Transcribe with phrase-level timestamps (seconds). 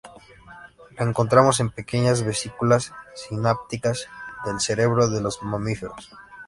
[0.97, 4.07] La encontramos en pequeñas vesículas sinápticas
[4.45, 6.09] del cerebro de los mamíferos.